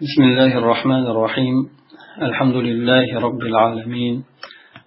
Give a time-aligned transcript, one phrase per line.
[0.00, 1.56] بسم الله الرحمن الرحيم
[2.28, 4.14] الحمد لله رب العالمين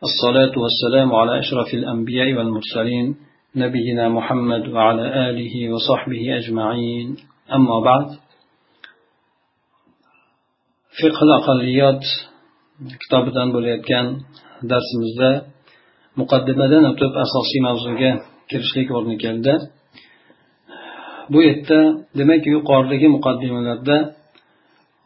[0.08, 3.16] الصلاة والسلام على أشرف الأنبياء والمرسلين
[3.56, 7.08] نبينا محمد وعلى آله وصحبه أجمعين
[7.58, 8.08] أما بعد
[11.02, 12.04] فقه الأقليات
[13.02, 14.06] kitobidan bo'layotgan
[14.72, 15.32] darsimizda
[16.20, 18.12] muqaddimadan o'tib asosiy mavzuga
[18.50, 19.54] kirishlik o'rni keldi.
[21.32, 21.80] Bu yerda
[22.20, 23.98] demak yuqoridagi muqaddimalarda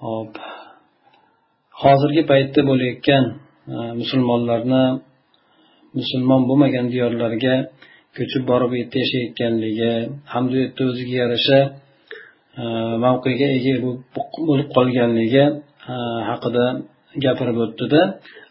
[0.05, 0.31] hop
[1.83, 3.23] hozirgi paytda bo'layotgan
[3.73, 4.83] e, musulmonlarni
[5.99, 7.55] musulmon bo'lmagan diyorlarga
[8.17, 9.91] ko'chib borib u yerda yashayotganligi
[10.33, 11.59] hamda u yerda o'ziga yarasha
[12.61, 12.63] e,
[13.05, 13.73] mavqega ega
[14.49, 15.43] bo'lib qolganligi
[15.93, 15.95] e,
[16.29, 16.65] haqida
[17.25, 18.01] gapirib o'tdida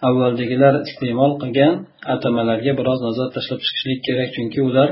[0.08, 1.72] avvaldagilar iste'mol qilgan
[2.14, 4.88] atamalarga biroz nazar tashlab chiqishlik kerak chunki ular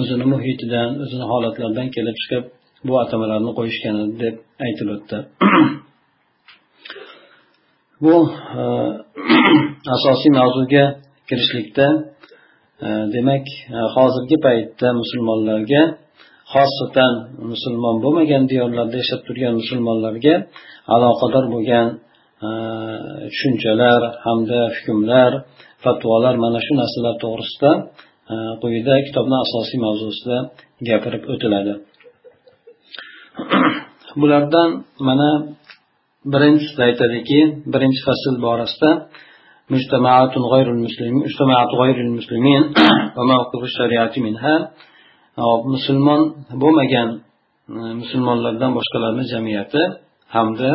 [0.00, 2.44] o'zini muhitidan o'zini holatlaridan kelib chiqib
[2.88, 4.34] bu atamalarni qo'yishgan deb
[4.66, 5.18] aytib o'tdi
[8.02, 8.16] bu
[8.60, 8.62] e,
[9.96, 10.84] asosiy mavzuga
[11.28, 11.86] kirishlikda
[12.84, 15.82] e, demak e, hozirgi paytda musulmonlarga
[16.52, 17.14] xosatan
[17.52, 20.34] musulmon bo'lmagan diyorlarda yashab turgan musulmonlarga
[20.94, 21.88] aloqador bo'lgan
[23.32, 25.32] tushunchalar hamda hukmlar
[25.84, 27.70] fatvolar mana shu narsalar to'g'risida
[28.62, 30.36] quyida kitobni asosiy mavzusida
[30.88, 31.72] gapirib o'tiladi.
[34.20, 34.70] Bulardan
[35.08, 35.30] mana
[36.33, 37.39] birinchisida aytadiki
[37.73, 38.91] birinchi fasl borasida
[39.75, 42.61] مجتمعات غير المسلمين مجتمعات غير المسلمين
[43.17, 44.55] وموقف الشريعة منها
[45.73, 46.21] musulmon
[46.61, 47.09] bo'lmagan
[48.01, 49.81] musulmonlardan boshqalarni jamiyati
[50.35, 50.71] hamda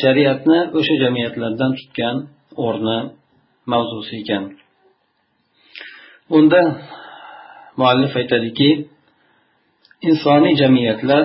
[0.00, 2.16] shariatni o'sha jamiyatlardan tutgan
[2.66, 2.98] o'rni
[3.72, 4.44] mavzusi ekan
[6.38, 6.62] unda
[7.80, 8.70] muallif aytadiki
[10.10, 11.24] insoniy jamiyatlar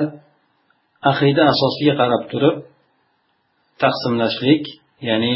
[1.12, 2.56] aqida asosiga qarab turib
[3.83, 4.65] taqsimlashlik
[5.09, 5.35] ya'ni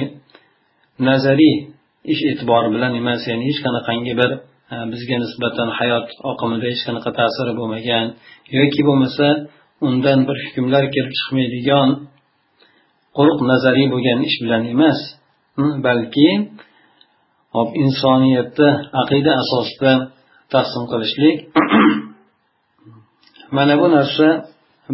[1.09, 1.57] nazariy
[2.13, 4.31] ish e'tibori bilan emas ya'ni hech qanaqangi bir
[4.75, 8.07] e, bizga nisbatan hayot oqimida hech qanaqa ta'siri bo'lmagan
[8.59, 9.27] yoki bo'lmasa
[9.87, 11.89] undan bir hukmlar kelib chiqmaydigan
[13.17, 15.01] quruq nazariy bo'lgan ish bilan emas
[15.87, 16.29] balki
[17.55, 18.71] hop insoniyatni
[19.03, 19.93] aqida asosida
[20.53, 21.37] taqsim qilishlik.
[23.57, 24.29] Mana bu narsa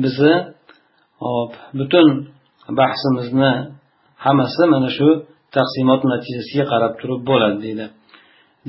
[0.05, 0.35] bizni
[1.25, 2.09] hop butun
[2.79, 3.53] bahsimizni
[4.25, 5.09] hammasi mana shu
[5.57, 7.87] taqsimot natijasiga qarab turib bo'ladi deydi.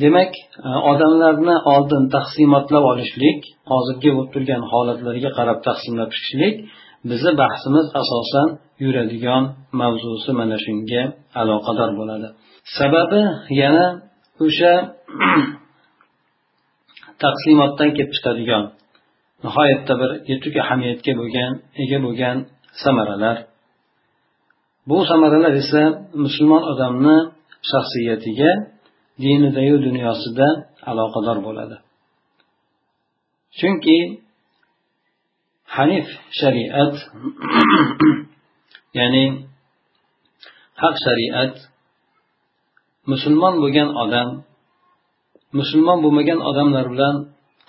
[0.04, 0.32] Demak
[0.68, 3.40] e, odamlarni oldin taqsimotlab olishlik
[3.72, 6.56] hozirgi bo'lib turgan holatlarga qarab taqsimlab chiqishlik
[7.10, 8.48] bizni bahsimiz asosan
[8.84, 9.44] yuradigan
[9.82, 11.04] mavzusi mana shunga
[11.42, 12.28] aloqador bo'ladi.
[12.78, 13.22] Sababi
[13.62, 13.86] yana
[14.46, 14.74] o'sha
[17.24, 18.64] taqsimotdan kelib chiqadigan
[19.46, 21.52] nihoyatda bir yetuk ahamiyatga bo'lgan
[21.84, 22.38] ega bo'lgan
[22.84, 23.38] samaralar
[24.90, 25.84] bu samaralar esa
[26.24, 27.18] musulmon odamni
[27.72, 28.52] shaxsiyatiga
[29.24, 30.47] dinidayu dunyosida
[30.90, 31.75] aloqador bo'ladi.
[33.59, 33.97] Chunki
[35.75, 36.08] hanif
[36.40, 36.94] shariat
[39.00, 39.25] ya'ni
[40.81, 41.53] haq shariat
[43.12, 44.30] musulmon bo'lgan odam
[45.59, 47.16] musulmon bo'lmagan odamlar bilan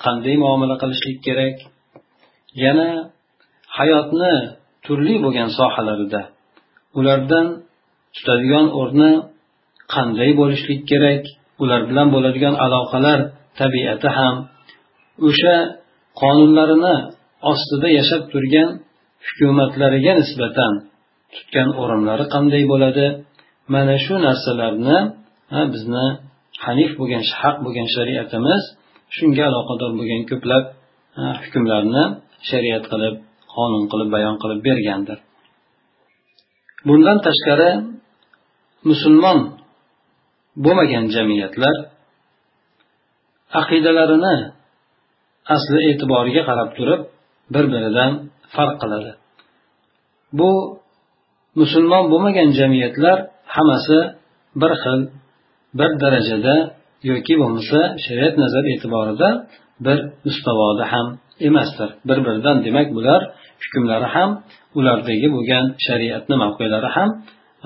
[0.05, 1.57] qanday muomala qilishlik kerak?
[2.65, 2.89] Yana
[3.79, 4.35] hayotni
[4.85, 6.23] turli bo'lgan sohalarida
[6.99, 7.47] ulardan
[8.15, 9.13] tutadigan o'rni
[9.95, 11.23] qanday bo'lishlik kerak?
[11.63, 13.21] Ular bilan bo'ladigan aloqalar
[13.61, 14.35] tabiati ham
[15.29, 15.57] o'sha
[16.21, 16.97] qonunlarini
[17.51, 18.71] ostida yashab turgan
[19.27, 20.73] hukumatlariga nisbatan
[21.35, 23.07] tutgan o'rinlari qanday bo'ladi?
[23.75, 24.99] Mana shu narsalarni
[25.73, 26.07] bizni
[26.65, 28.63] hanif bo'lgan haq bo'lgan shariatimiz
[29.17, 30.65] shunga aloqador bo'lgan ko'plab
[31.43, 32.05] hukmlarni
[32.51, 33.15] shariat qilib
[33.55, 35.19] qonun qilib bayon qilib bergandir.
[36.89, 37.71] Bundan tashqari
[38.89, 39.39] musulmon
[40.65, 41.75] bo'lmagan jamiyatlar
[43.61, 44.37] aqidalarini
[45.57, 47.03] asli e'tiboriga qarab turib
[47.55, 48.13] bir biridan
[48.55, 49.13] farq qiladi.
[50.39, 50.51] Bu
[51.61, 53.19] musulmon bo'lmagan jamiyatlar
[53.55, 53.99] hammasi
[54.61, 55.01] bir xil
[55.79, 56.55] bir darajada
[57.11, 59.29] yoki bo'lmasa shariat nazari e'tiborida
[59.87, 61.07] bir mustavoda ham
[61.49, 61.91] emasdir.
[62.09, 63.21] Bir biridan demak bular
[63.63, 64.31] hukmlari ham
[64.79, 67.11] ulardagi bo'lgan shariatni mavqelari ham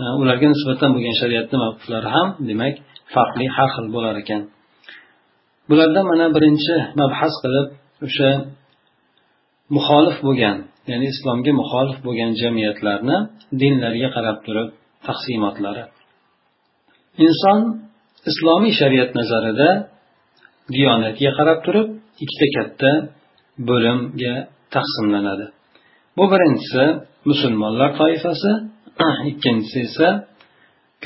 [0.00, 2.74] e, ularga nisbatan bo'lgan shariatni mavqiflari ham demak
[3.14, 4.42] farqli har xil bo'lar ekan.
[5.68, 7.68] Bularda mana birinchi mabhas qilib
[8.06, 8.30] o'sha
[9.76, 10.56] muxolif bo'lgan
[10.90, 13.16] ya'ni islomga muxolif bo'lgan jamiyatlarni
[13.60, 14.68] dinlarga qarab turib
[15.06, 15.84] taqsimotlari.
[17.26, 17.60] Inson
[18.30, 19.68] islomiy shariat nazarida
[20.74, 21.88] diyonatga qarab turib
[22.24, 22.90] ikkita katta
[23.68, 24.34] bo'limga
[24.74, 25.46] taqsimlanadi.
[26.16, 26.84] Bu birinchisi
[27.30, 28.52] musulmonlar toifasi
[29.30, 30.08] ikkinchisi esa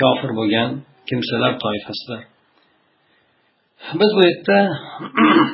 [0.01, 0.69] kofir bo'lgan
[1.09, 2.21] kimsalar toifasidir
[3.99, 4.57] biz bu yerda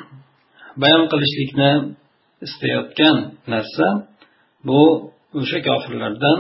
[0.82, 1.72] bayon qilishlikni
[2.46, 3.18] istayotgan
[3.54, 3.88] narsa
[4.68, 4.82] bu
[5.40, 6.38] o'sha kofirlardan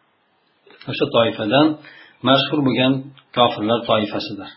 [0.90, 1.66] o'sha toifadan
[2.28, 2.92] mashhur bo'lgan
[3.36, 4.50] kofirlar toifasidir.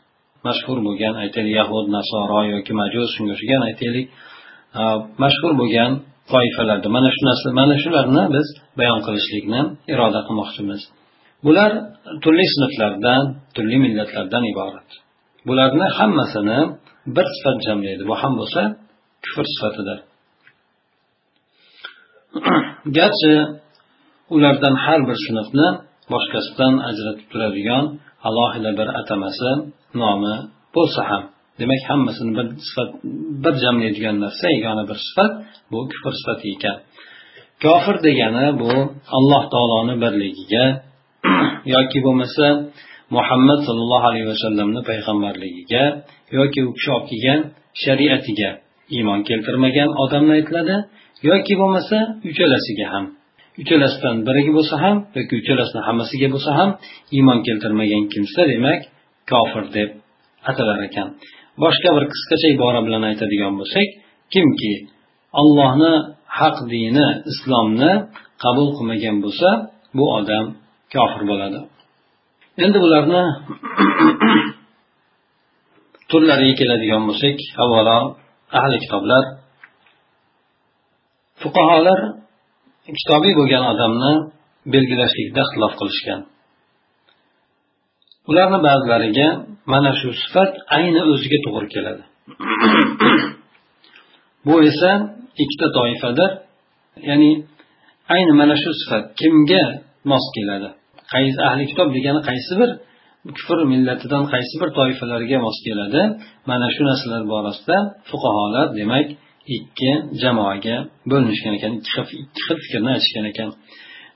[0.48, 4.08] Mashhur bo'lgan aytaylik yahud nasoro yoki majus shunga o'xshagan aytaylik
[5.24, 5.92] mashhur bo'lgan
[6.31, 8.48] toifalarda mana shu narsa mana shularni biz
[8.80, 9.62] bayon qilishlikni
[9.94, 10.81] iroda qilmoqchimiz.
[11.46, 11.72] Bular
[12.24, 13.24] turli sinflardan
[13.56, 14.90] turli millatlardan iborat.
[15.48, 16.60] Bularni hammasini
[17.16, 18.04] bir sifat jamlaydi.
[18.10, 18.62] Bu ham bo'lsa
[19.24, 20.00] kufr sifatidir.
[22.98, 23.34] Garchi
[24.36, 25.68] ulardan har bir sinfni
[26.14, 27.84] boshqasidan ajratib turadigan
[28.27, 29.51] alohida bir atamasi
[30.01, 30.36] nomi
[30.75, 31.24] bo'lsa ham.
[31.60, 32.89] Demak hammasini bir sifat
[33.44, 35.31] bir jamlaydigan narsa yagona bir sifat
[35.71, 36.77] bu kufr sifati ekan.
[37.63, 38.71] Kofir degani bu
[39.18, 40.66] alloh taoloni birligiga
[41.75, 42.45] yoki bo'lmasa
[43.16, 45.83] muhammad sollallohu alayhi vasallamni payg'ambarligiga
[46.38, 47.39] yoki u kishi olib kelgan
[47.83, 48.50] shariatiga
[48.95, 50.75] iymon keltirmagan odamni aytiladi
[51.30, 51.98] yoki bo'lmasa
[52.30, 53.06] uchalasiga ham.
[53.62, 56.70] Uchalasidan biriga bo'lsa ham yoki uchalasini hammasiga bo'lsa ham
[57.18, 58.82] iymon keltirmagan kimsa demak
[59.32, 59.90] kofir deb
[60.50, 61.08] atalar ekan.
[61.64, 63.88] Boshqa bir qisqacha ibora bilan aytadigan bo'lsak
[64.34, 64.74] kimki
[65.42, 65.94] allohni
[66.40, 67.92] haq dini islomni
[68.44, 69.50] qabul qilmagan bo'lsa
[69.98, 70.46] bu odam
[70.94, 71.60] kofir bo'ladi.
[72.64, 73.24] Endi bularni
[76.10, 78.00] turlariga keladigan bo'lsak avvalo
[78.60, 79.24] ahli kitoblar
[81.42, 82.00] fuqarolar
[82.97, 84.12] kitobiy bo'lgan odamni
[84.74, 86.21] belgilashlikda ixtilof qilishgan.
[88.30, 89.27] Ularni ba'zilariga
[89.74, 92.03] mana shu sifat ayni o'ziga to'g'ri keladi.
[94.47, 94.91] Bu esa
[95.44, 96.31] ikkita toifadir.
[97.09, 97.31] Ya'ni
[98.13, 99.63] ayni mana shu sifat kimga
[100.12, 100.69] mos keladi?
[101.13, 102.69] Qaysi ahli kitob degani qaysi bir
[103.38, 106.01] kufr millatidan qaysi bir toifalarga mos keladi?
[106.50, 107.77] Mana shu narsalar borasida
[108.09, 109.07] fuqarolar demak
[109.57, 109.92] ikki
[110.22, 110.78] jamoaga
[111.12, 113.50] bo'linishgan ekan ikki xil ikki xil fikrni aytishgan ekan.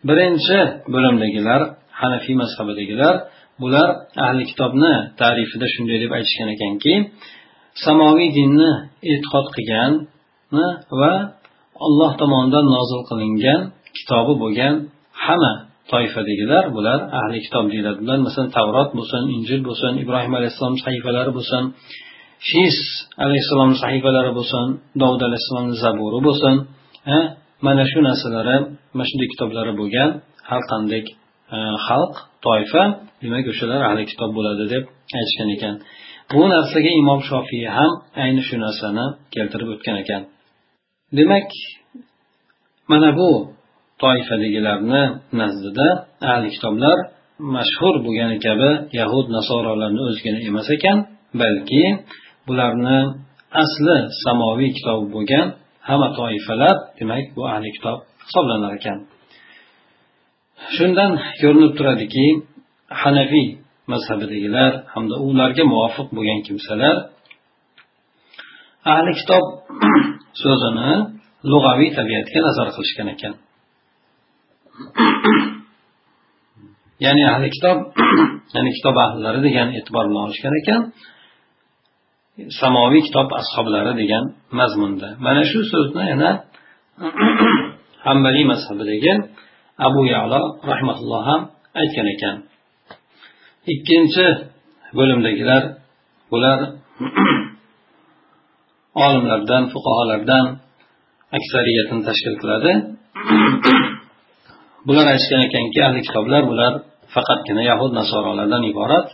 [0.07, 0.57] Birinchi
[0.94, 1.62] bo'limdagilar
[2.01, 3.15] hanafiy mazhabidagilar
[3.62, 3.89] bular
[4.25, 6.94] ahli kitobni tarifida shunday deb aytishgan ekanki
[7.85, 8.71] samoviy dinni
[9.12, 9.91] e'tiqod qilgan
[11.00, 11.13] va
[11.85, 13.59] alloh tomonidan nozil qilingan
[13.97, 14.74] kitobi bo'lgan
[15.25, 15.53] hamma
[15.91, 17.97] toifadagilar bular ahli kitob deyiladi.
[18.03, 21.63] Bular masalan tavrot bo'lsin injil bo'lsin ibrohim alayhissalom sahifalari bo'lsin
[22.50, 22.78] shis
[23.25, 24.66] alayhissalomni sahifalari bo'lsin
[25.01, 26.56] dovud alayhissalomni zaburi bo'lsin
[27.66, 28.57] mana shu narsalari
[28.95, 30.10] mana shunday kitoblari bo'lgan
[30.50, 31.01] har qanday
[31.56, 31.57] e,
[31.88, 32.13] xalq
[32.45, 32.84] toifa
[33.24, 34.84] demak o'shalar ahli kitob bo'ladi deb
[35.18, 35.75] aytishgan ekan.
[36.31, 37.92] Bu narsaga imom shofiy ham
[38.24, 40.22] ayni shu narsani keltirib o'tgan ekan.
[41.18, 41.50] Demak
[42.92, 43.30] mana bu
[44.04, 45.04] toifadagilarni
[45.42, 45.88] nazdida
[46.31, 46.98] ahli kitoblar
[47.56, 48.69] mashhur bo'lgani kabi
[49.00, 50.98] yahud nasorolarni o'zigina emas ekan
[51.42, 51.84] balki
[52.48, 53.00] bularni
[53.63, 55.48] asli samoviy kitobi bo'lgan
[55.88, 58.98] hamma toifalar demak bu ahli kitob hisoblanar ekan.
[60.75, 61.12] Shundan
[61.42, 62.28] ko'rinib turadiki
[63.01, 63.48] hanafiy
[63.92, 66.95] mazhabidagilar hamda ularga muvofiq bo'lgan kimsalar
[68.94, 69.44] ahli kitob
[70.44, 70.92] so'zini
[71.51, 73.34] lug'aviy tabiatga nazar qilishgan ekan.
[77.06, 77.78] Ya'ni ahli kitob
[78.56, 80.81] ya'ni kitob ahllari degan e'tibor bilan olishgan ekan.
[82.59, 84.23] Samoviy kitob ashoblari degan
[84.59, 85.07] mazmunda.
[85.25, 86.30] Mana shu so'zni yana
[88.07, 89.13] hambaliy mazhabidagi
[89.87, 91.42] abu yalo rahmatulloh ham
[91.81, 92.35] aytgan ekan.
[93.73, 94.28] Ikkinchi
[94.97, 95.63] bo'limdagilar
[96.31, 96.59] bular
[99.06, 100.45] olimlardan fuqarolardan
[101.37, 102.71] aksariyatini tashkil qiladi.
[104.87, 106.73] Bular aytishgan ekanki ahli kitoblar bular
[107.13, 109.07] faqatgina yahud nasorolardan iborat.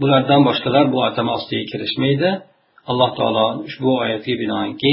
[0.00, 2.30] Bulardan boshqalar bu atama ostiga kirishmaydi.
[2.90, 4.92] Alloh taolo ushbu oyatga binoanki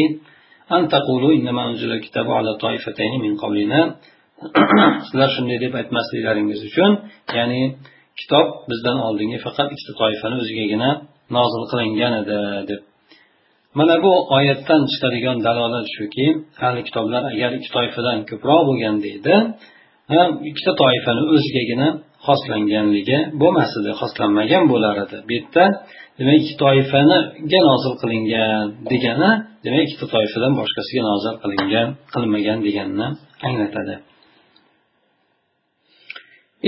[5.07, 6.91] sizlar shunday deb aytmasliklaringiz uchun
[7.37, 7.61] ya'ni
[8.19, 10.89] kitob bizdan oldingi faqat ikkita toifani o'zigagina
[11.37, 12.37] nozil qilingan edi
[12.69, 12.81] deb.
[13.79, 16.25] Mana bu oyatdan chiqadigan dalolat shuki
[16.65, 19.35] ahli kitoblar agar ikki toifadan ko'proq bo'lganda edi
[20.49, 21.87] ikkita toifani o'zigagina
[22.27, 25.17] xoslanganligi bo'lmas edi xoslanmagan bo'lar edi.
[25.27, 25.65] Bu yerda
[26.17, 29.31] demak ikki toifaniga nozil qilingan degani
[29.65, 33.07] demak ikkita toifadan boshqasiga nozil qilingan qilmagan deganini
[33.47, 33.95] anglatadi.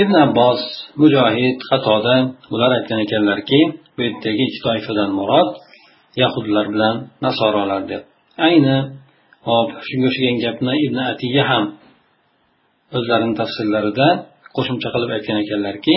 [0.01, 0.61] Ibn abbos
[1.01, 2.15] mujohid xatoda
[2.51, 3.59] bular aytgan ekanlarki
[3.95, 5.49] bu yerdagi ikki toifadan murod
[6.21, 6.95] yahudlar bilan
[7.25, 8.03] nasorolar deb
[8.47, 8.77] ayni
[9.47, 11.65] hop shunga o'xshagan gapni ibn atiya ham
[12.97, 14.07] o'zlarini tafsirlarida
[14.55, 15.95] qo'shimcha qilib aytgan ekanlarki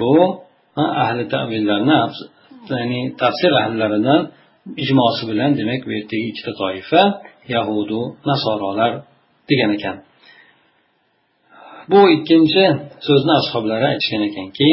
[0.00, 0.12] bu
[1.04, 1.98] ahli tavillarni
[2.70, 4.16] ya'ni tafsir ahllarini
[4.84, 7.02] ijmosi bilan demak bu yerdagi ikkita toifa
[7.54, 8.92] yahudu nasorolar
[9.50, 9.96] degan ekan.
[11.90, 12.64] Bu ikkinchi
[13.06, 14.68] so'zni ashoblari aytishgan ekanki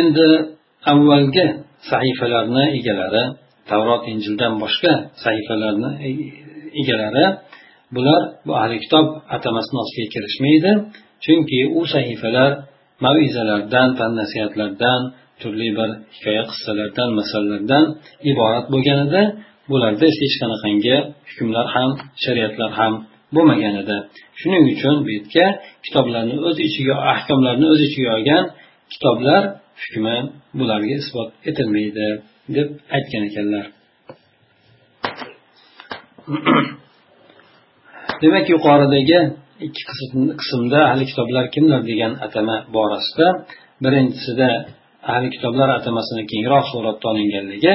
[0.00, 0.28] endi
[0.92, 1.46] avvalgi
[1.90, 3.24] sahifalarni egalari
[3.70, 4.92] tavrot injildan boshqa
[5.24, 6.32] sahifalarni e, e,
[6.80, 7.24] egalari
[7.94, 9.06] bular bu ahli kitob
[9.36, 10.72] atamasini ostiga kirishmaydi
[11.24, 12.50] chunki u sahifalar
[13.04, 15.00] mavizalardan pand nasihatlardan
[15.40, 17.84] turli bir hikoya qissalardan masalalardan
[18.30, 19.22] iborat bo'lganida
[19.70, 20.96] bularda hech qanaqangi
[21.28, 21.90] hukmlar ham
[22.24, 22.92] shariatlar ham
[23.34, 23.96] bo'lmagan edi
[24.40, 25.46] shuning uchun bu yerga
[25.84, 28.44] kitoblarni o'z ichiga ahkomlarni o'z ichiga olgan
[28.92, 29.42] kitoblar
[29.82, 30.16] hukmi
[30.58, 32.06] bularga isbot etilmaydi
[32.56, 33.64] deb aytgan ekanlar.
[38.22, 39.18] demak yuqoridagi
[39.66, 39.82] ikki
[40.40, 43.26] qismda ahli kitoblar kimlar degan atama borasida
[43.84, 44.48] birinchisida
[45.12, 47.72] ahli kitoblar atamasini kengroq suratda olinganligi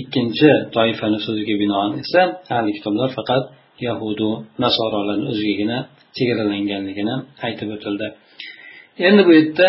[0.00, 2.22] ikkinchi toifani so'ziga binoan esa
[2.56, 3.44] ahli kitoblar faqat
[3.86, 4.30] yahudu
[4.64, 5.78] nasorolarni o'zigagina
[6.16, 7.14] chegaralanganligini
[7.46, 8.06] aytib o'tildi.
[9.08, 9.68] Endi bu yerda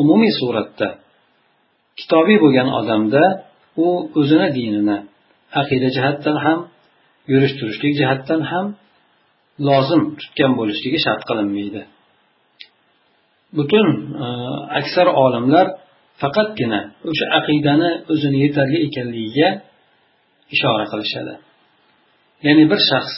[0.00, 0.88] umumiy suratda
[2.00, 3.22] kitobiy bo'lgan odamda
[3.84, 3.86] u
[4.20, 4.96] o'zini dinini
[5.60, 6.58] aqida jihatdan ham
[7.32, 8.66] yurish turishlik jihatdan ham
[9.68, 11.82] lozim tutgan bo'lishligi shart qilinmaydi.
[13.56, 13.86] Butun
[14.24, 14.26] e,
[14.80, 15.66] aksar olimlar
[16.22, 16.80] faqatgina
[17.10, 19.48] o'sha aqidani o'zini yetarli ekanligiga
[20.54, 21.34] ishora qilishadi.
[22.46, 23.14] Ya'ni bir shaxs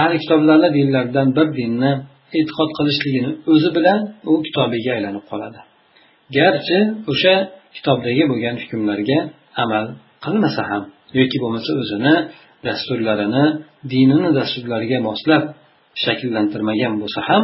[0.00, 1.92] ahli kitoblarni dinlaridan bir dinni
[2.38, 5.60] e'tiqod qilishligini o'zi bilan u kitobiga aylanib qoladi.
[6.36, 6.78] Garchi
[7.12, 7.34] o'sha
[7.76, 9.18] kitobdagi bo'lgan hukmlarga
[9.62, 9.84] amal
[10.24, 10.84] qilmasa ham
[11.18, 12.14] yoki bo'lmasa o'zini
[12.66, 13.44] dasturlarini
[13.92, 15.42] dinini dasturlariga moslab
[16.04, 17.42] shakllantirmagan bo'lsa ham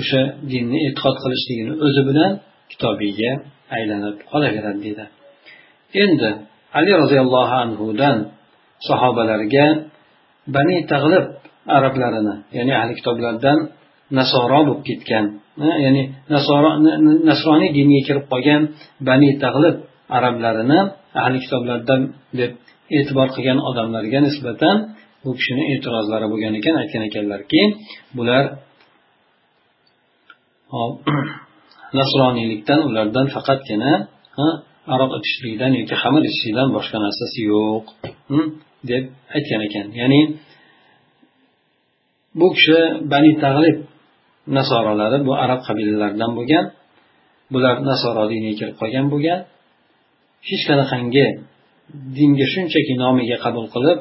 [0.00, 0.20] o'sha
[0.52, 2.30] dinni e'tiqod qilishligini o'zi bilan
[2.72, 3.30] kitobiyga
[3.76, 5.04] aylanib qolaveradi deydi.
[6.04, 6.30] Endi
[6.78, 8.16] ali roziyallohu anhudan
[8.88, 9.66] sahobalarga
[10.56, 11.24] bani tag'lib
[11.76, 13.58] arablarini ya'ni ahli kitoblardan
[14.18, 15.24] nasoro bo'lib ketgan
[15.84, 16.02] ya'ni
[17.30, 18.62] nasroniy dinga kirib qolgan
[19.08, 19.76] bani tag'lib
[20.16, 20.80] arablarini
[21.22, 22.00] ahli kitoblardan
[22.40, 22.52] deb
[22.98, 24.76] e'tibor qilgan odamlarga nisbatan
[25.24, 27.60] bu kishini e'tirozlari bo'lgan ekan aytgan ekanlarki
[28.16, 28.44] bular
[31.98, 33.92] nasroniylikdan ulardan faqatgina
[34.94, 37.84] aroq ichishlikdan yoki xamir ichishlikdan boshqa narsasi yo'q
[38.30, 38.46] hm,
[38.90, 39.04] deb
[39.36, 39.86] aytgan ekan.
[40.00, 40.20] Ya'ni
[42.38, 42.78] bu kishi
[43.12, 43.76] bani tag'lib
[44.56, 46.64] nasorolari bu arab qabilalaridan bo'lgan
[47.52, 49.40] bular nasoro diniga kirib qolgan bo'lgan
[50.48, 51.26] hech qanaqangi
[52.18, 53.98] dinga shunchaki nomiga qabul qilib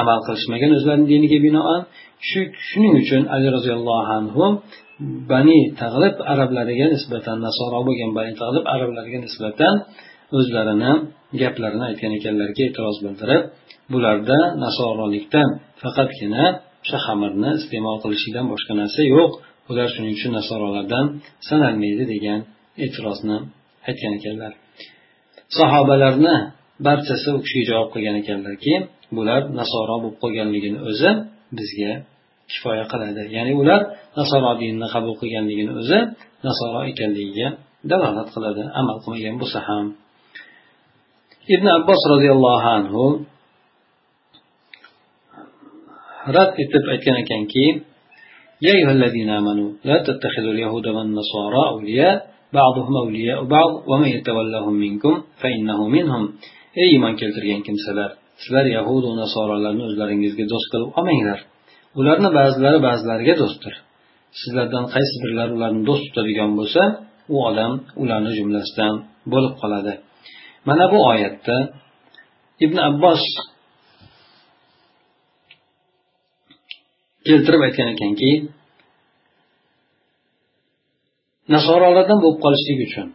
[0.00, 1.80] amal qilishmagan o'zlarini diniga binoan
[2.28, 4.44] shu shuning uchun ali roziyallohu anhu
[5.32, 9.74] bani tag'lib arablariga nisbatan nasoro bo'lgan bani tag'lib arablarga nisbatan
[10.38, 10.92] o'zlarini
[11.40, 13.42] gaplarini aytgan ekanlarki e'tiroz bildirib
[13.92, 15.48] bularda nasorolikdan
[15.82, 16.44] faqatgina
[16.84, 19.30] o'sha xamirni iste'mol qilishlikdan boshqa narsa yo'q.
[19.70, 21.06] Ular shuning uchun nasorolardan
[21.48, 22.40] sanalmaydi degan
[22.84, 23.36] e'tirozni
[23.88, 24.52] aytgan ekanlar.
[25.57, 26.35] sahobalarni
[26.85, 28.73] barchasi u kishiga javob qilgan ekanlarki
[29.15, 31.09] bular nasoro bo'lib qolganligini o'zi
[31.57, 31.91] bizga
[32.51, 33.81] kifoya qiladi ya'ni ular
[34.19, 35.99] nasoro dinini qabul qilganligini o'zi
[36.47, 37.47] nasoro ekanligiga
[37.91, 39.85] dalolat qiladi amal qilmagan bo'lsa ham
[41.55, 43.03] ibn abbos roziyallohu anhu
[46.35, 47.65] rad etib aytgan ekanki
[48.67, 52.15] يا أيها الذين آمنوا لا تتخذوا اليهود والنصارى أولياء
[52.58, 56.22] ba'duhum awliya'u ba'd va man yatawallahum minkum fa innahu minhum.
[56.82, 58.10] Ey iymon keltirgan kimsalar
[58.42, 61.38] sizlar yahud va nasoralarni o'zlaringizga do'st qilib olmanglar.
[62.00, 63.74] Ularni ba'zilari ba'zilariga do'stdir.
[64.40, 66.82] Sizlardan qaysi birlari ularni do'st tutadigan bo'lsa
[67.34, 68.94] u odam ularni jumlasidan
[69.32, 69.94] bo'lib qoladi.
[70.68, 71.56] Mana bu oyatda
[72.64, 73.22] ibn abbos
[77.28, 78.30] keltirib aytgan ekanki
[81.52, 83.08] nasorolardan bo'lib qolishlik uchun.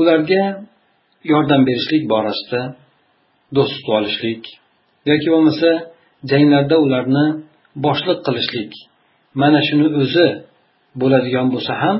[0.00, 0.42] Ularga
[1.32, 2.60] yordam berishlik borasida
[3.56, 4.42] do'st tutib olishlik
[5.10, 5.70] yoki bo'lmasa
[6.30, 7.26] janglarda ularni
[7.86, 8.72] boshliq qilishlik
[9.40, 10.28] mana shuni o'zi
[11.00, 11.96] bo'ladigan bo'lsa ham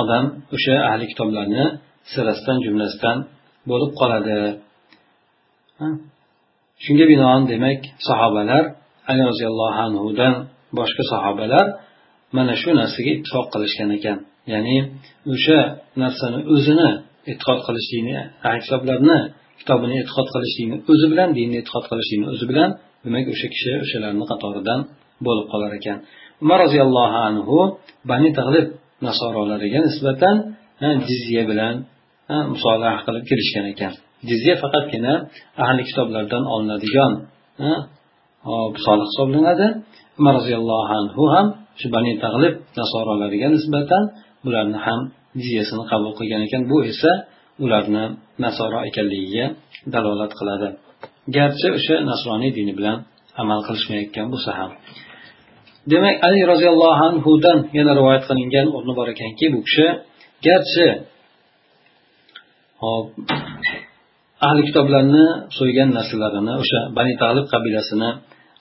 [0.00, 1.64] odam o'sha ahli kitoblarni
[2.12, 3.16] sirasidan jumlasidan
[3.70, 4.38] bo'lib qoladi.
[6.84, 8.64] Shunga binoan demak sahobalar
[9.10, 10.34] ali roziyallohu anhudan
[10.78, 11.66] boshqa sahobalar
[12.36, 14.18] mana shu narsaga ittifoq qilishgan ekan.
[14.52, 14.76] Ya'ni
[15.32, 15.60] o'sha
[16.02, 16.90] narsani o'zini
[17.30, 18.18] e'tiqod qilishlikni
[18.62, 19.18] hisoblarni
[19.60, 22.70] kitobini e'tiqod qilishlikni o'zi bilan dinni e'tiqod qilishlikni o'zi bilan
[23.04, 24.80] demak o'sha kishi o'shalarni qatoridan
[25.26, 25.98] bo'lib qolar ekan.
[26.44, 27.56] Umar roziyallohu anhu
[28.10, 28.66] bani tag'lib
[29.06, 30.36] nasorolariga nisbatan
[31.08, 31.74] jizya bilan
[32.52, 33.92] musolaha qilib kelishgan ekan.
[34.30, 35.12] Jizya faqatgina
[35.64, 37.12] ahli kitoblardan olinadigan
[38.86, 39.66] soliq hisoblanadi.
[40.20, 41.46] Umar roziyallohu anhu ham
[41.80, 44.02] shu bani tag'lib nasorolariga nisbatan
[44.44, 45.00] bularni ham
[45.42, 46.62] jizyasini qabul qilgan ekan.
[46.70, 47.12] Bu esa
[47.64, 48.04] ularni
[48.44, 49.46] nasoro ekanligiga
[49.94, 50.68] dalolat qiladi.
[51.36, 52.96] Garchi o'sha nasroniy dini bilan
[53.42, 54.70] amal qilishmayotgan bo'lsa ham.
[55.92, 59.86] Demak ali roziyallohu anhudan yana rivoyat qilingan o'rni bor ekanki bu kishi
[60.46, 60.86] garchi
[62.82, 63.06] hop
[64.46, 65.24] ahli kitoblarni
[65.58, 68.10] so'ygan narsalarini o'sha bani tag'lib qabilasini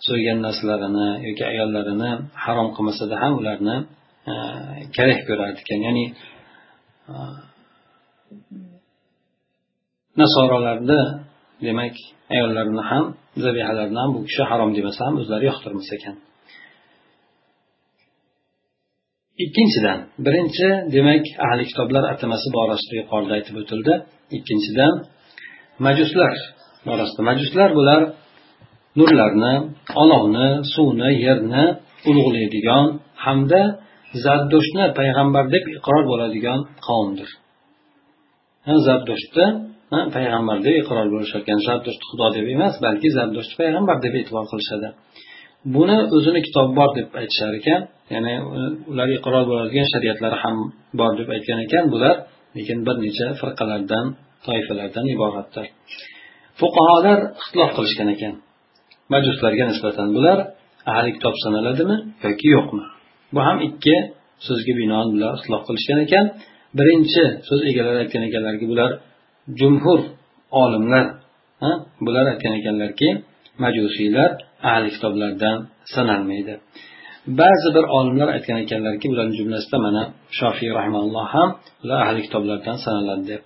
[0.08, 2.12] so'ygan narsalarini yoki ayollarini
[2.44, 3.78] harom qilmasada ham ularni
[4.32, 4.34] e,
[4.96, 6.06] kerak ko'rar ekan ya'ni
[7.12, 7.16] e,
[10.22, 11.02] nasorolarni
[11.66, 11.96] demak
[12.36, 13.06] ayollarini ham
[13.46, 16.16] zabihalarni ham bu kishi harom demasa ham o'zlari yoqtirmas ekan.
[19.46, 23.94] Ikkinchidan birinchi demak ahli kitoblar atamasi borasida yuqorida aytib o'tildi.
[24.38, 24.94] Ikkinchidan
[25.86, 26.36] majuslar
[26.88, 28.02] borasida majuslar bular
[29.00, 29.54] nurlarni
[30.04, 31.66] olovni suvni yerni
[32.10, 32.86] ulug'laydigan
[33.26, 33.62] hamda
[34.26, 37.30] zardoshni payg'ambar deb iqror bo'ladigan qavmdir.
[38.86, 39.48] Zardoshni
[40.16, 44.90] payg'ambar deb iqror bo'lishayotgan zardoshni xudo deb emas balki zardoshni payg'ambar deb e'tibor qilishadi.
[45.76, 47.82] Buni o'zini kitobi bor deb aytishar ekan
[48.14, 48.34] ya'ni
[48.92, 50.58] ular iqror bo'ladigan shariatlari ham
[51.00, 52.16] bor deb aytgan ekan bular
[52.58, 54.06] lekin bir necha firqalardan
[54.46, 55.66] toifalardan iboratdir.
[56.60, 58.34] Fuqarolar ixtilof qilishgan ekan.
[59.14, 60.38] Majuslarga nisbatan bular
[60.94, 62.86] ahli kitob sanaladimi yoki yo'qmi?
[63.34, 63.96] Bu ham ikki
[64.48, 66.26] so'zga binoan bular isloh qilishgan ekan.
[66.78, 68.92] Birinchi so'z egalari aytgan ekanlarki bular
[69.60, 70.00] jumhur
[70.64, 71.06] olimlar
[72.06, 73.10] bular aytgan ekanlarki
[73.64, 74.32] majusiylar
[74.72, 75.58] ahli kitoblardan
[75.94, 76.54] sanalmaydi.
[77.40, 80.04] Ba'zi bir olimlar aytgan ekanlarki bularni jumlasida mana
[80.40, 81.50] shofiy rahimalloh ham
[81.84, 83.42] ular ahli kitoblardan sanaladi deb.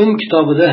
[0.00, 0.68] Um kitobida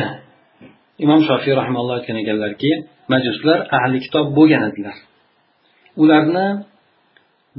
[1.04, 2.70] imom shofiy rahimalloh aytgan ekanlarki
[3.12, 4.96] majuslar ahli kitob bo'lgan edilar.
[6.02, 6.46] Ularni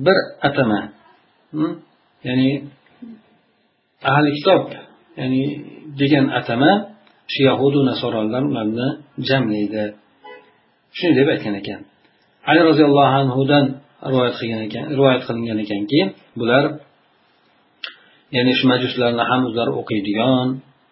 [0.05, 0.81] bir atama
[1.53, 1.73] hmm,
[2.27, 2.49] ya'ni
[4.11, 4.63] ahli kitob
[5.19, 5.43] ya'ni
[5.99, 6.71] degan atama
[7.33, 8.87] shu yahudu nasorolar ularni
[9.29, 9.83] jamlaydi.
[10.97, 11.81] Shunday deb aytgan ekan.
[12.49, 13.65] Ali roziyallohu anhudan
[14.09, 15.99] rivoyat qilgan ekan rivoyat qilingan ekanki
[16.39, 16.63] bular
[18.35, 20.47] ya'ni shu majuslarni ham o'zlari o'qiydigan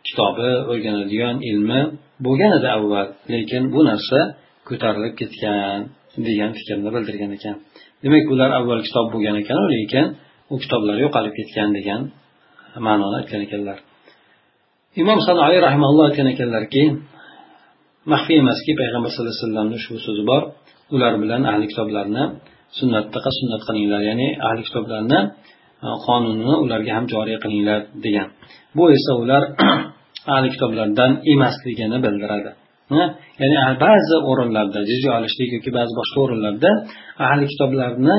[0.07, 1.81] kitobi o'rganadigan ilmi
[2.25, 4.19] bo'lgan edi avval lekin bu narsa
[4.69, 5.79] ko'tarilib ketgan
[6.27, 7.55] degan fikrni bildirgan ekan.
[8.03, 10.05] Demak ular avval kitob bo'lgan ekan lekin
[10.53, 12.01] u kitoblar yo'qolib ketgan degan
[12.87, 13.77] ma'noni aytgan ekanlar.
[15.01, 16.83] Imom sanoiy rahimalloh aytgan ekanlarki
[18.11, 20.41] maxfiy emaski payg'ambar sallallohu alayhi vasallamni ushbu so'zi bor.
[20.95, 22.23] Ular bilan ahli kitoblarni
[22.79, 25.19] sunnatdaqa sunnat qilinglar ya'ni ahli kitoblarni
[25.85, 28.27] e, qonunini ularga ham joriy qilinglar degan.
[28.77, 29.43] Bu esa ular
[30.33, 32.51] ahli kitoblardan emasligini bildiradi.
[33.41, 36.71] Ya'ni ba'zi o'rinlarda jizya olishlik yoki ba'zi boshqa o'rinlarda
[37.27, 38.15] ahli kitoblarni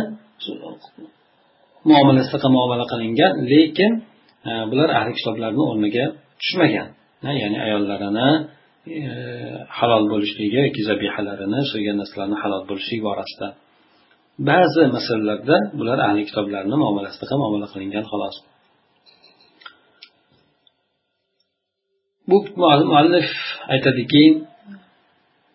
[1.90, 3.92] muomalasida muomala qilingan lekin
[4.70, 6.04] bular ahli kitoblarni o'rniga
[6.40, 6.88] tushmagan.
[7.42, 8.28] Ya'ni ayollarini
[8.96, 9.00] e,
[9.78, 13.48] halol bo'lishligi yoki zabihalarini so'ygan narsalarni halol bo'lishligi borasida
[14.50, 18.36] ba'zi masalalarda bular ahli kitoblarni muomalasida muomala qilingan xolos.
[22.31, 22.37] Bu
[22.90, 23.29] muallif
[23.75, 24.25] aytadiki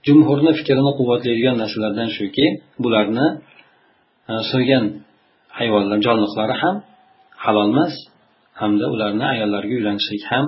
[0.08, 2.46] jumhurni fikrini quvvatlaydigan narsalardan shuki
[2.84, 3.28] bularni
[4.32, 4.86] e, so'ygan
[5.58, 6.76] hayvonlar jonliqlari ham
[7.44, 7.94] halol emas
[8.62, 10.46] hamda ularni ayollariga uylanishlik ham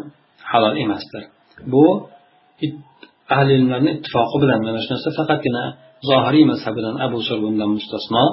[0.51, 1.23] halol emasdir.
[1.73, 1.83] Bu
[3.35, 5.63] ahli ilmlarni ittifoqi bilan mana shu narsa faqatgina
[6.09, 8.23] zohiriy mazhabidan abu surbundan mustasno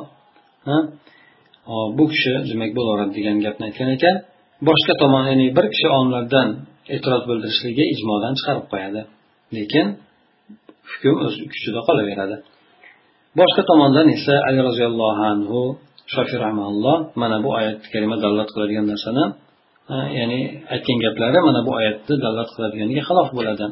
[1.99, 4.17] bu kishi demak bo'laveradi degan gapni aytgan ekan.
[4.69, 6.49] Boshqa tomon ya'ni bir kishi olimlardan
[6.95, 9.01] e'tiroz bildirishligi ijmodan chiqarib qo'yadi.
[9.57, 9.87] Lekin
[10.91, 12.37] hukm o'z kuchida qolaveradi.
[13.39, 15.61] Boshqa tomondan esa ali roziyallohu anhu
[16.15, 19.25] shofiy rahmaulloh mana bu oyat kalima dalolat qiladigan narsani
[19.95, 20.41] e, ya'ni
[20.75, 23.67] aytgan gaplari mana bu oyatni dalolat qiladiganiga xilof bo'ladi.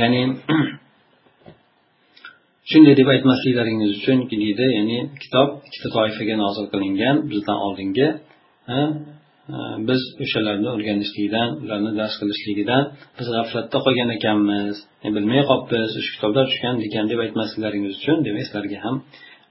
[0.00, 0.22] Ya'ni
[2.70, 8.08] shunday deb aytmasliklaringiz uchun deydi ya'ni kitob ikkita toifaga nozil qilingan bizdan oldingi
[9.88, 12.82] biz o'shalarni o'rganishlikdan ularni dars qilishligidan
[13.18, 18.44] biz g'aflatda qolgan ekanmiz e, bilmay qolibmiz o'sha kitoblar tushgan ekan deb aytmasliklaringiz uchun demak
[18.48, 18.96] sizlarga ham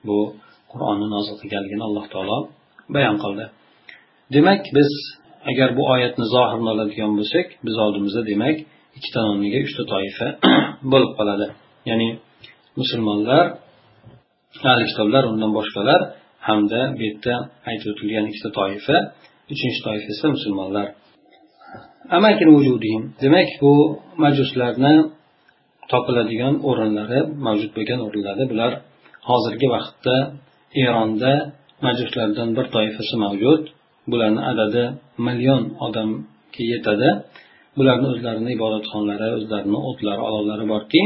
[0.08, 0.17] bu
[0.71, 2.38] qur'onni nozil qilganligini alloh taolo
[2.95, 3.45] bayon qildi.
[4.36, 4.91] Demak biz
[5.52, 8.58] agar bu oyatni zohirni oladigan bo'lsak biz oldimizda demak
[8.97, 10.28] ikkita o'rniga uchta toifa
[10.91, 11.47] bo'lib qoladi.
[11.89, 12.10] Ya'ni
[12.79, 13.45] musulmonlar
[14.71, 16.01] ahli kitoblar undan boshqalar
[16.47, 17.34] hamda bu yerda
[17.69, 18.97] aytib o'tilgan ikkita toifa
[19.53, 20.88] uchinchi toifa esa musulmonlar.
[23.23, 23.73] Demak bu
[24.23, 24.93] majuslarni
[25.91, 28.71] topiladigan o'rinlari mavjud bo'lgan o'rinlari bular
[29.29, 30.15] hozirgi vaqtda
[30.86, 31.34] eronda
[31.86, 33.63] majuslardan bir toifasi mavjud.
[34.12, 34.84] Bularni adadi
[35.27, 37.10] million odamga yetadi.
[37.77, 41.01] Bularni o'zlarini ibodatxonalari o'zlarini o'tlari olovlari borki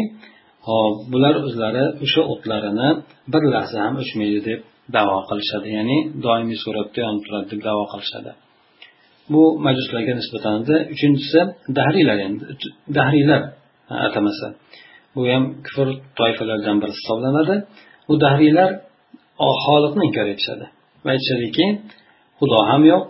[0.66, 2.90] hop bular o'zlari o'sha o'tlarini
[3.34, 4.60] bir lahza ham o'chmaydi deb
[4.96, 8.32] davo qilishadi ya'ni doimiy suratda yonib turadi deb davo qilishadi.
[9.34, 10.56] Bu majuslarga nisbatan
[10.94, 11.40] uchinchisi
[11.78, 12.44] dahriylar endi
[12.98, 13.42] dahriylar
[14.08, 14.48] atamasi.
[15.16, 15.88] Bu ham kufr
[16.20, 17.56] toifalaridan biri hisoblanadi.
[18.08, 18.70] Bu dahriylar
[19.64, 20.66] xoliqni inkor etishadi
[21.04, 21.66] va aytishadiki
[22.40, 23.10] xudo ham yo'q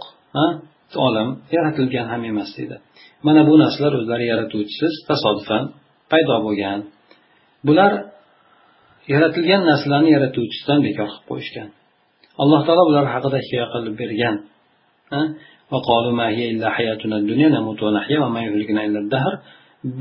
[1.08, 2.76] olam yaratilgan ham emas deydi.
[3.28, 5.64] Mana bu narsalar o'zlari yaratuvchisiz tasodifan
[6.12, 6.80] paydo bo'lgan
[7.68, 7.92] bular
[9.14, 11.70] yaratilgan narsalarni yaratuvchisidan bekor qilib qo'yishgan.
[12.42, 14.36] Alloh taolo bular haqida hikoya qilib bergan.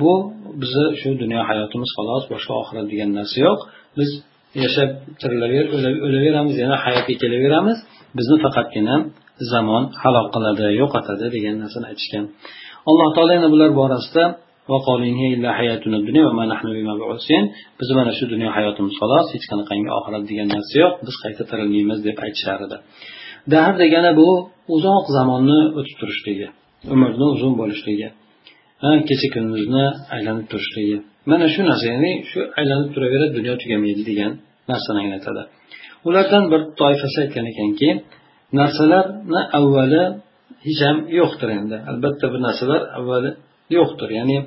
[0.01, 0.13] Bu
[0.63, 3.59] bizni shu dunyo hayotimiz xolos boshqa oxirat degan narsa yo'q.
[3.99, 4.11] Biz
[4.65, 5.65] yashab tirilaver
[6.07, 7.79] o'laveramiz yana hayotga kelaveramiz.
[8.19, 8.97] Bizni faqatgina
[9.53, 12.25] zamon halok qiladi yo'qotadi degan narsani aytishgan.
[12.91, 14.25] Alloh taolo yana bular borasida
[17.81, 20.95] biz mana shu dunyo hayotimiz xolos hech qanaqangi oxirat degan narsa yo'q.
[21.07, 22.77] Biz qayta tirilmaymiz deb aytishar edi
[23.53, 24.29] dahr degani bu
[24.75, 26.49] uzoq zamonni o'tib turishligi
[26.95, 28.09] umrni uzun bo'lishligi
[29.09, 29.85] kecha kunduzni
[30.17, 30.97] aylanib turishligi.
[31.31, 34.33] Mana shu narsa ya'ni shu aylanib turaveradi dunyo tugamaydi degan
[34.71, 35.43] narsani anglatadi.
[36.09, 37.89] Ulardan bir toifasi aytgan ekanki
[38.61, 40.03] narsalarni avvali
[40.67, 41.77] hech ham yo'qdir endi.
[41.91, 43.31] Albatta bir narsalar avvali
[43.77, 44.11] yo'qdir.
[44.19, 44.39] Ya'ni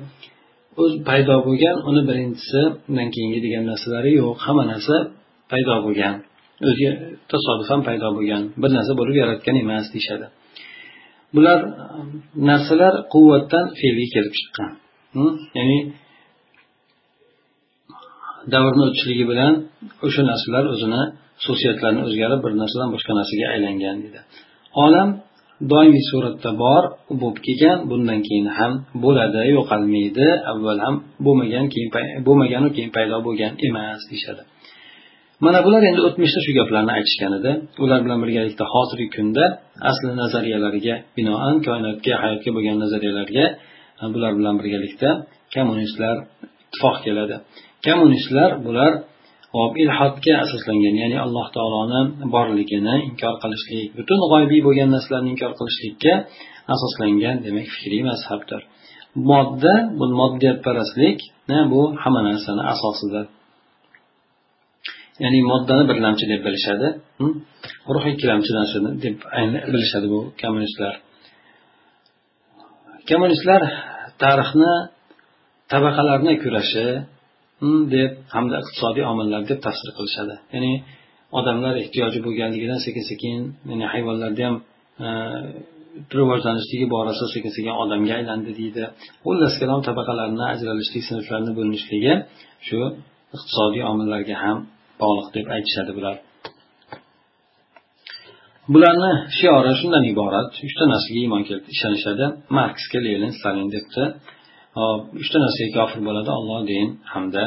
[0.82, 4.36] o'z paydo bo'lgan uni birinchisi undan keyingi degan narsalari yo'q.
[4.44, 4.96] Hamma narsa
[5.52, 6.14] paydo bo'lgan.
[6.68, 6.92] O'ziga
[7.32, 8.42] tasodifan paydo bo'lgan.
[8.62, 10.26] Bir narsa bo'lib yaratgan emas deyishadi.
[11.34, 11.58] Bular
[12.50, 14.70] narsalar quvvatdan fe'lga kelib chiqqan.
[15.58, 15.78] Ya'ni
[18.52, 19.52] davrni o'tishligi bilan
[20.06, 21.02] o'sha narsalar o'zini
[21.42, 24.20] xususiyatlarini o'zgarib bir narsadan boshqa narsaga aylangan deydi.
[24.84, 25.08] Olam
[25.72, 26.82] doimiy suratda bor
[27.20, 28.72] bo'lib kelgan bundan keyin ham
[29.04, 30.94] bo'ladi yo'qolmaydi avval ham
[31.24, 31.90] bo'lmagan keyin
[32.26, 34.42] bo'lmaganu keyin paydo bo'lgan emas deyishadi.
[35.44, 37.50] Mana bular endi o'tmishda shu gaplarni aytishgan edi.
[37.84, 39.44] Ular bilan birgalikda hozirgi kunda
[39.90, 43.44] asli nazariyalariga binoan koinotga hayotga bo'lgan nazariyalarga
[44.14, 45.08] bular bilan birgalikda
[45.54, 47.36] kommunistlar ittifoq keladi.
[47.86, 48.92] Kommunistlar bular
[49.56, 52.00] hop ilhodga asoslangan ya'ni alloh taoloni
[52.34, 56.12] borligini inkor qilishlik butun g'oybiy bo'lgan narsalarni inkor qilishlikka
[56.74, 58.60] asoslangan demak fikriy mazhabdir.
[59.30, 61.18] Modda bu moddiyatparastlik
[61.72, 63.26] bu hamma narsani asosidir
[65.22, 66.88] ya'ni moddani birlamchi deb bilishadi
[67.94, 69.16] ruh ikkilamchi narsa deb
[69.72, 70.94] bilishadi bu kommunistlar.
[73.10, 73.62] Kommunistlar
[74.22, 74.72] tarixni
[75.72, 76.86] tabaqalarni kurashi
[77.62, 80.34] Hm, deb hamda iqtisodiy omillar deb tafsir qilishadi.
[80.54, 80.72] Ya'ni
[81.38, 83.38] odamlar ehtiyoji bo'lganligidan sekin sekin
[83.70, 84.56] ya'ni hayvonlarda ham
[85.06, 85.08] e,
[86.18, 88.84] rivojlanishligi borasida sekin sekin odamga aylandi deydi.
[89.26, 92.14] Xullas kalom tabaqalarni ajralishlik sinflarni bo'linishligi
[92.66, 92.78] shu
[93.36, 94.56] iqtisodiy omillarga ham
[95.02, 96.16] bog'liq deb aytishadi bular.
[98.74, 102.24] Bularni shiori shundan iborat uchta narsaga iymon keltirib ishonishadi
[102.58, 104.04] marksga lenin stalin debdi.
[104.78, 107.44] Hop uchta narsaga kofir bo'ladi olloh din hamda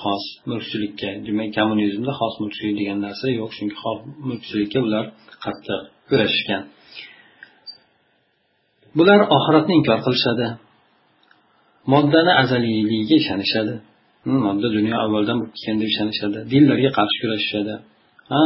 [0.00, 5.04] xos mulkchilikka demak kommunizmda xos mulkchilik degan narsa yo'q chunki xos mulkchilikka ular
[5.44, 6.62] qattiq kurashishgan.
[8.98, 10.46] Bular oxiratni inkor qilishadi
[11.92, 13.74] moddani azaliyligiga ishonishadi.
[14.24, 17.74] Hmm, modda dunyo avvaldan bo'lib kelgan deb ishonishadi dinlarga qarshi kurashishadi
[18.32, 18.40] ha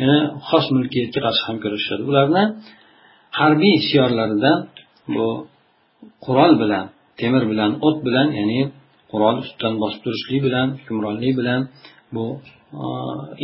[0.00, 2.02] yana xos mulkiyatga qarshi ham kurashishadi.
[2.10, 2.42] Ularni
[3.38, 4.58] harbiy shiorlaridan
[5.14, 5.26] bu
[6.24, 6.84] qurol bilan
[7.20, 8.60] temir bilan o't bilan ya'ni
[9.10, 11.60] qurol ustidan bosib turishlik bilan hukmronlik bilan
[12.14, 12.24] bu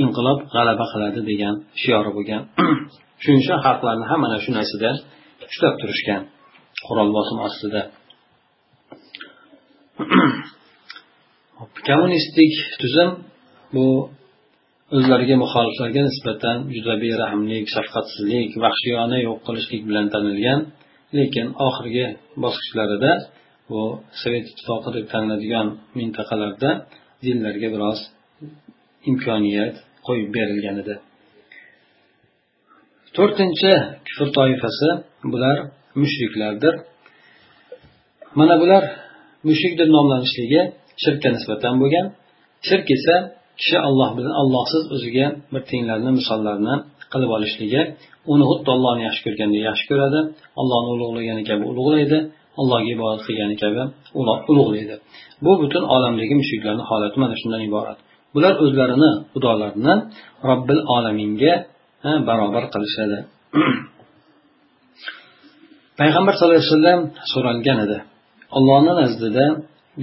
[0.02, 2.42] inqilob g'alaba qiladi degan shiori bo'lgan.
[3.22, 4.90] Shuning uchun xalqlarni ham mana shu narsada
[5.50, 6.22] ushlab turishgan
[6.86, 7.80] qurol bosim ostida.
[11.88, 13.10] Kommunistik tuzum
[13.74, 13.86] bu
[14.96, 20.60] o'zlariga muxoliflarga nisbatan juda berahmlik shafqatsizlik vahshiyona yo'q qilishlik bilan tanilgan
[21.18, 22.06] lekin oxirgi
[22.44, 23.12] bosqichlarida
[23.70, 23.80] bu
[24.20, 26.70] sovet ittifoqi deb taniladigan mintaqalarda
[27.24, 27.98] dinlarga biroz
[29.10, 29.74] imkoniyat
[30.06, 30.94] qo'yib berilgan edi.
[33.16, 33.72] To'rtinchi
[34.06, 34.88] kufr toifasi
[35.32, 35.56] bular
[36.00, 36.74] mushriklardir.
[38.38, 38.82] Mana bular
[39.48, 40.60] mushrik deb nomlanishligi
[41.02, 42.06] shirkka nisbatan bo'lgan.
[42.68, 43.16] Shirk esa
[43.60, 46.74] kishi alloh bilan allohsiz o'ziga bir tenglarni misollarni
[47.12, 47.82] qilib olishligi
[48.32, 50.20] uni xuddi ollohni yaxshi ko'rgandek yaxshi ko'radi
[50.60, 52.18] allohni ulug'lagani kabi ulug'laydi
[52.60, 53.82] allohga ibodat qilgani kabi
[54.50, 54.94] ulug'laydi
[55.44, 57.98] bu butun olamdagi mushuklarni holati mana shundan iborat.
[58.34, 59.94] Bular o'zlarini xudolarini
[60.48, 61.52] robbil olaminga
[62.28, 63.18] barobar qilishadi.
[66.00, 67.00] Payg'ambar sallallohu alayhi vasallam
[67.32, 67.98] so'ralgan edi.
[68.58, 69.44] Ollohni nazdida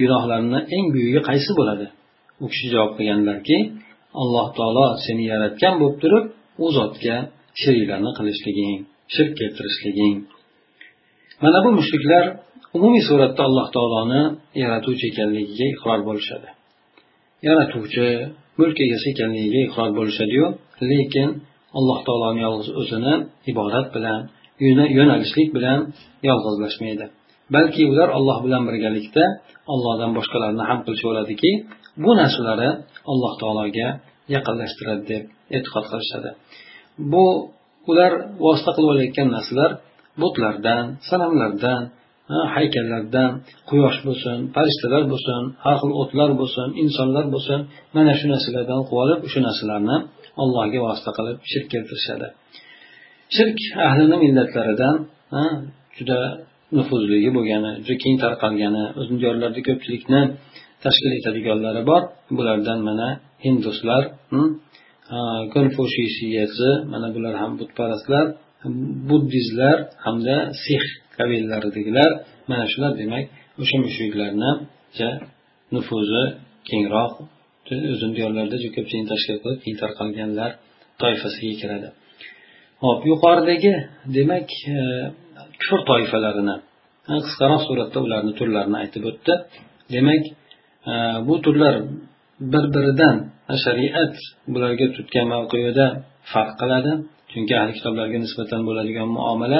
[0.01, 1.85] gunohlarni eng buyugi qaysi bo'ladi?
[2.43, 3.57] U kishi javob qilganlarki
[4.21, 6.25] alloh taolo seni yaratgan bo'lib turib
[6.63, 7.15] u zotga
[7.61, 8.77] sheriklarni qilishliging
[9.13, 10.15] shirk keltirishliging
[11.41, 12.25] mana bu mushriklar
[12.75, 14.21] umumiy suratda alloh taoloni
[14.63, 16.49] yaratuvchi ekanligiga iqror bo'lishadi.
[17.47, 18.07] Yaratuvchi
[18.59, 20.45] mulk egasi ekanligiga iqror bo'lishadiyu
[20.91, 21.29] lekin
[21.77, 23.13] alloh taoloni yolg'iz o'zini
[23.51, 24.19] ibodat bilan
[24.97, 25.79] yo'nalishlik bilan
[26.29, 27.05] yolg'izlashmaydi.
[27.55, 29.25] Balki ular olloh bilan birgalikda
[29.73, 31.51] ollohdan boshqalarni ham qilishaveradiki
[32.03, 32.69] bu narsalari
[33.11, 33.87] alloh taologa
[34.35, 35.23] yaqinlashtiradi deb
[35.57, 36.29] e'tiqod qilishadi.
[37.11, 37.25] Bu
[37.91, 38.11] ular
[38.45, 39.71] vosita qilib olayotgan narsalar
[40.21, 41.81] butlardan sanamlardan
[42.55, 43.31] haykallardan
[43.69, 47.59] quyosh bo'lsin farishtalar bo'lsin har xil o'tlar bo'lsin insonlar bo'lsin
[47.95, 49.97] mana shu narsalardan qilib shu o'sha narsalarni
[50.41, 52.27] allohga vosita qilib shirk keltirishadi.
[53.35, 54.95] Shirk ahlini millatlaridan
[55.97, 56.19] juda
[56.77, 60.21] nufuzligi bo'lgani juda keng tarqalgani o'zini diyorlarida ko'pchilikni
[60.83, 62.01] tashkil etadiganlari bor.
[62.37, 63.07] Bulardan mana
[63.45, 64.49] hinduslar hmm,
[65.55, 68.25] konfushiysi mana bular ham butparastlar.
[69.09, 70.83] Buddizlar hamda six
[71.17, 72.09] qabilalaridagilar
[72.49, 73.25] mana shular demak
[73.61, 74.51] o'sha mushuklarni
[75.75, 76.23] nufuzi
[76.69, 77.13] kengroq
[77.93, 80.51] o'zini diyorlarida juda ko'pchilikni tashkil qilib keng tarqalganlar
[81.01, 81.87] toifasiga kiradi.
[82.83, 83.73] Hop yuqoridagi
[84.17, 84.77] demak e,
[85.61, 86.55] kufr toifalarini
[87.25, 89.33] qisqaroq suratda ularni turlarini aytib o'tdi.
[89.95, 90.23] Demak
[90.91, 90.93] e,
[91.27, 91.75] bu turlar
[92.53, 93.15] bir biridan
[93.65, 94.15] shariat
[94.53, 95.85] bularga tutgan mavqeida
[96.31, 96.91] farq qiladi.
[97.33, 99.59] Chunki ahli kitoblarga nisbatan bo'ladigan muomala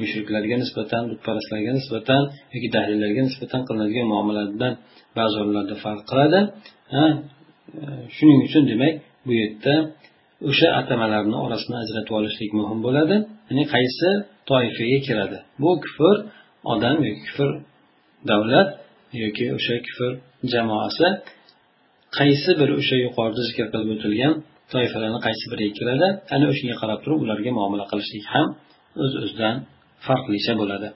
[0.00, 2.22] mushriklarga nisbatan butparastlarga nisbatan
[2.54, 4.72] yoki dahliylarga nisbatan qilinadigan muomaladan
[5.18, 6.40] ba'zi o'rinlarda farq qiladi.
[6.98, 7.00] E,
[8.16, 8.94] shuning uchun demak
[9.26, 9.74] bu yerda
[10.50, 13.16] o'sha atamalarni orasini ajratib olishlik muhim bo'ladi.
[13.48, 14.08] Ya'ni qaysi
[14.50, 15.38] toifaga kiradi?
[15.62, 16.16] Bu kufr
[16.72, 17.50] odam yoki kufr
[18.30, 18.68] davlat
[19.22, 20.10] yoki o'sha kufr
[20.52, 21.06] jamoasi
[22.18, 24.34] qaysi bir o'sha yuqorida zikr qilib o'tilgan
[24.72, 28.46] toifalarni qaysi biriga kiradi ana o'shanga qarab turib ularga muomala qilishlik ham
[29.02, 29.54] o'z öz o'zidan
[30.06, 30.88] farqlicha bo'ladi.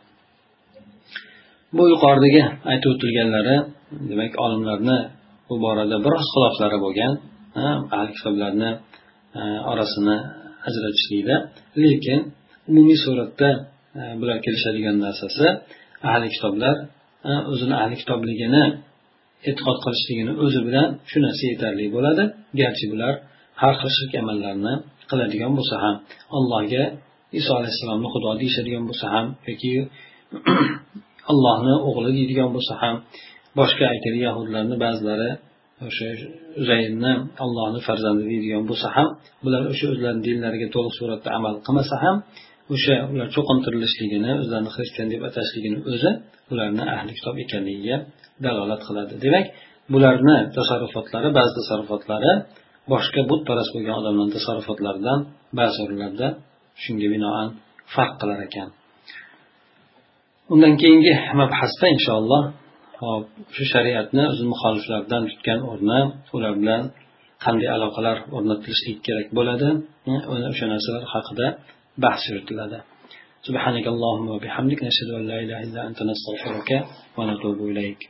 [1.76, 3.56] Bu yuqoridagi aytib o'tilganlari
[4.10, 4.98] demak olimlarni
[5.48, 7.12] bu borada biroz xiloflari bo'lgan
[7.96, 8.70] ahli kitoblarni
[9.40, 10.16] e, orasini
[10.68, 11.36] ajratishlikda.
[11.84, 12.20] Lekin
[12.70, 13.50] umumiy suratda
[13.98, 15.46] e, bular kelishadigan narsasi
[16.10, 16.76] ahli kitoblar
[17.28, 18.64] e, o'zini ahli kitobligini
[19.48, 22.22] e'tiqod qilishligini o'zi bilan shu narsa yetarli bo'ladi.
[22.60, 23.14] Garchi bular
[23.60, 24.74] har xil shirk amallarni
[25.10, 25.94] qiladigan bo'lsa ham
[26.38, 26.84] allohga
[27.38, 29.72] iso alayhissalomni xudo deyishadigan bo'lsa ham yoki
[31.32, 32.94] allohni o'g'li deydigan bo'lsa ham
[33.58, 35.30] boshqa aytaylik yahudlarni ba'zilari
[35.88, 36.08] o'sha
[36.62, 37.12] uzayrni
[37.44, 39.08] allohni farzandi deydigan bo'lsa ham
[39.44, 42.16] bular o'sha o'zlarini dinlariga to'liq suratda amal qilmasa ham
[42.74, 46.10] o'sha ular cho'qintirilishligini o'zlarini xristian deb atashligini o'zi
[46.52, 47.96] ularni ahli kitob ekanligiga
[48.44, 49.12] dalolat qiladi.
[49.24, 49.46] Demak
[49.92, 52.32] bularni tasarrufotlari ba'zi tasarrufotlari
[52.91, 55.19] boshqa butparast bo'lgan odamlarni tasarrufotlaridan
[55.59, 56.27] ba'zi o'rinlarda
[56.83, 57.47] shunga binoan
[57.93, 58.69] farq qilar ekan
[60.53, 62.43] undan keyingi mabhasda inshaalloh
[63.01, 63.23] hop
[63.55, 65.99] shu shariatni o'zi muxoliflardan tutgan o'rni
[66.35, 66.83] ular bilan
[67.43, 69.69] qanday aloqalar o'rnatilishlik kerak bo'ladi
[70.51, 71.47] o'sha narsalar haqida
[72.03, 72.79] bahs yuritiladi
[73.49, 76.69] سبحانك اللهم وبحمدك نشهد أن لا إله إلا أنت نستغفرك
[77.17, 78.01] ونتوب إليك